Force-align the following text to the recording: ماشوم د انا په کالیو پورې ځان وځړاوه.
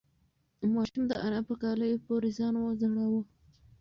ماشوم 0.73 1.03
د 1.07 1.13
انا 1.25 1.39
په 1.47 1.53
کالیو 1.61 2.03
پورې 2.05 2.29
ځان 2.37 2.53
وځړاوه. 2.57 3.21